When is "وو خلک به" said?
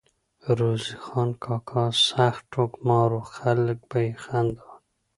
3.15-3.99